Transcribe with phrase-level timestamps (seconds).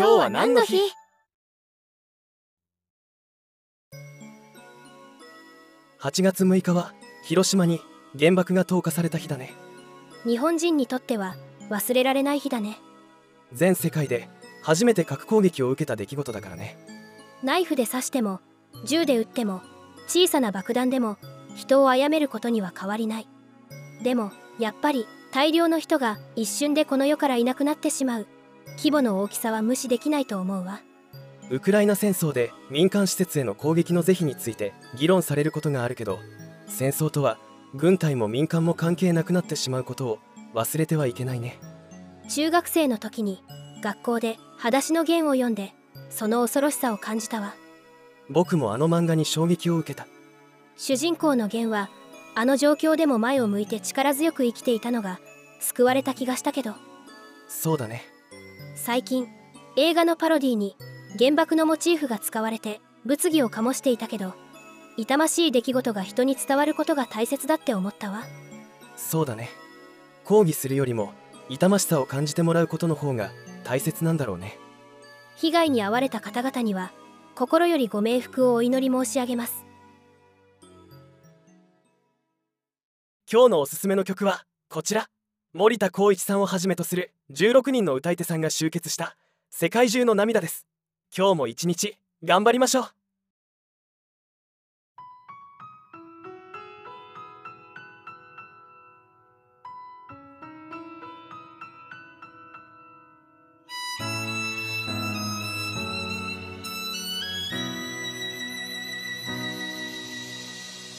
[0.00, 0.78] 今日は何の日
[6.00, 7.82] ？8月6日は広島に
[8.18, 9.52] 原爆が投下された日だね。
[10.24, 11.36] 日本人にとっては
[11.68, 12.78] 忘れられない日だね。
[13.52, 14.30] 全世界で
[14.62, 16.78] 初めて核攻撃を受けた出来事だからね。
[17.42, 18.40] ナイフで刺しても
[18.86, 19.60] 銃で撃っても
[20.06, 21.18] 小さな爆弾でも
[21.56, 23.28] 人を殺めることには変わりない。
[24.02, 28.26] でもやっぱり大量の人が一瞬でこの世からいなくなってしまう
[28.76, 30.80] 規模の大きさは無視できないと思うわ。
[31.50, 36.20] ウクライナ戦争で民間施設への攻撃の是非について議論されることがあるけど
[36.68, 37.38] 戦争とは
[37.74, 40.18] 軍隊も民間も関係なくなってしまうことを
[40.54, 41.58] 忘れてはいけないね。
[42.28, 43.42] 中学生の時に
[43.82, 45.74] 学校で「裸足の弦」を読んで
[46.08, 47.54] その恐ろしさを感じたわ。
[48.28, 50.06] 僕もあの漫画に衝撃を受けた。
[50.76, 51.90] 主人公の弦は
[52.36, 55.18] あの状況でも前を向いて力強く生きていたのが
[55.58, 56.74] 救われた気がしたけど。
[57.48, 58.04] そうだね
[58.82, 59.28] 最近
[59.76, 60.74] 映画のパロディに
[61.18, 64.32] 原爆のモチーフが使われて物議を醸していたけど
[64.96, 68.22] 痛ましい出来事が人に伝わることが大切だって思ったわ。
[68.96, 69.50] そうだね。
[70.24, 71.12] 抗議するよりも
[71.50, 73.30] 痛ましさを感じてもらうことの方が
[73.64, 74.58] 大切なんだろうね。
[75.36, 76.90] 被害に遭われた方々には
[77.34, 79.66] 心よりご冥福をお祈り申し上げます。
[83.30, 85.06] 今日のおすすめの曲はこちら。
[85.52, 89.16] 森田光一さんをはじめとする16人の歌い手さんが集結した
[89.50, 90.66] 世界中の涙です。
[91.16, 92.84] 今日も一日頑張りましょう。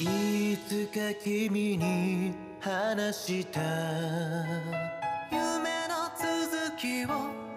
[0.00, 4.97] いつか君に話した
[6.78, 7.47] 続きを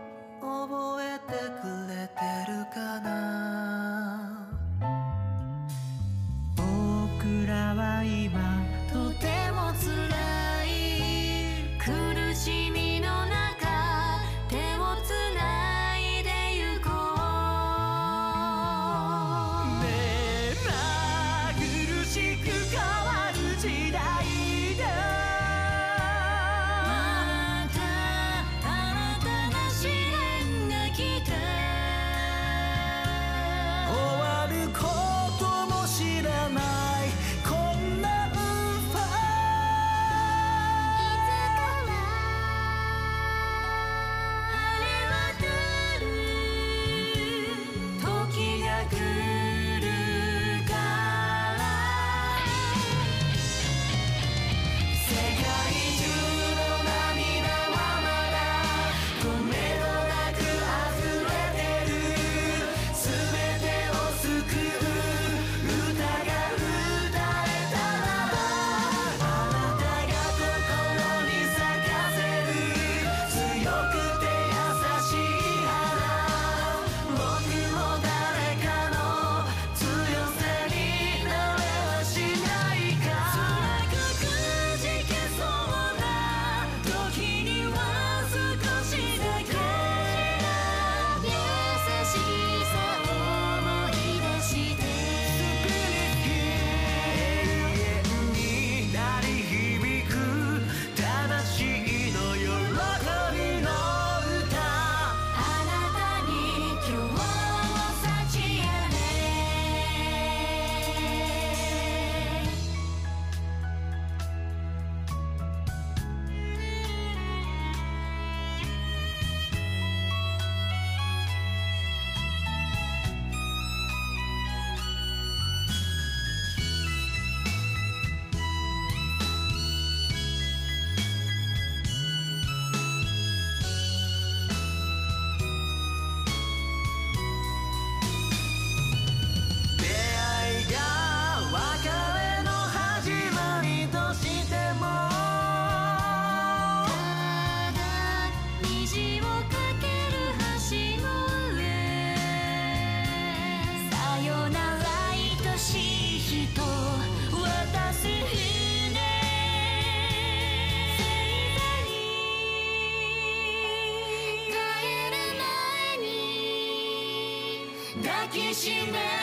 [168.31, 169.20] 抱きしめ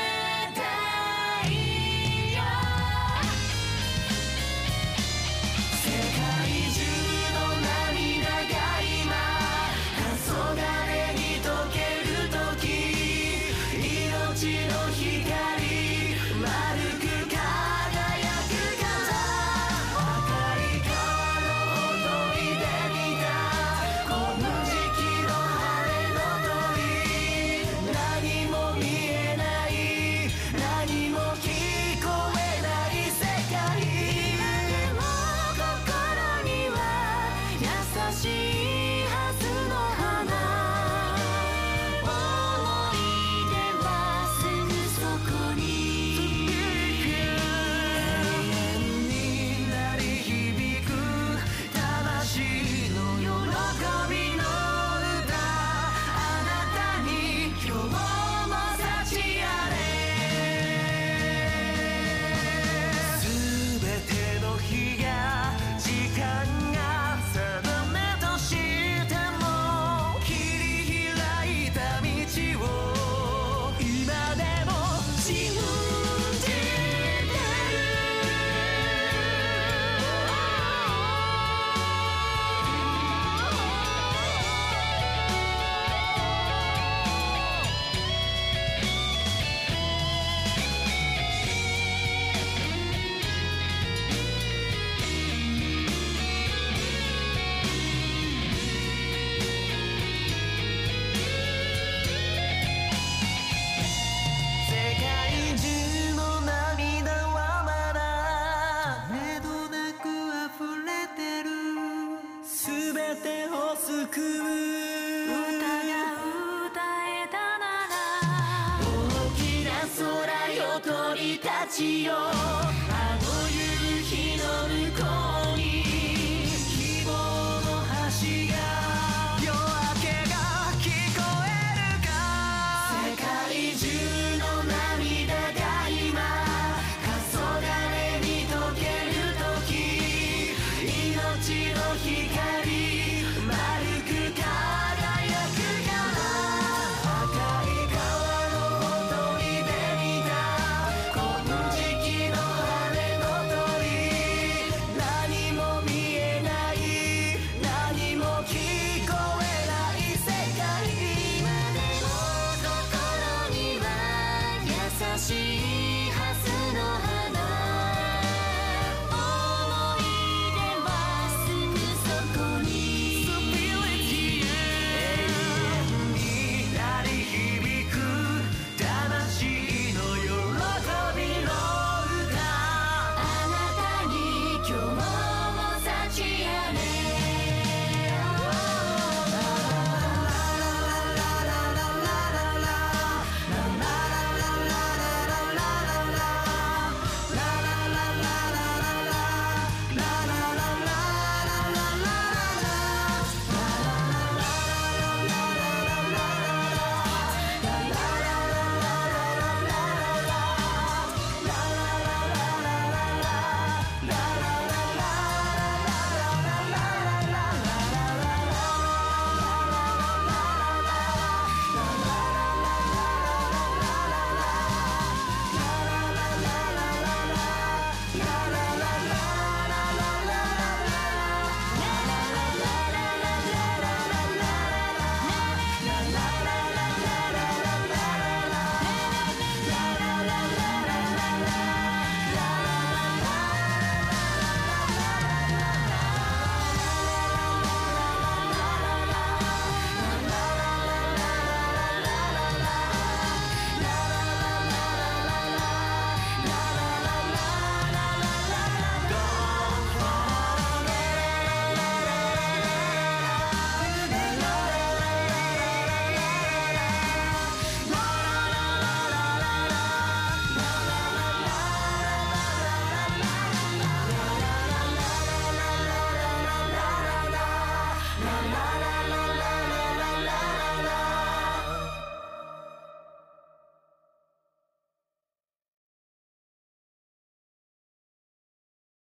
[121.69, 122.15] ちよ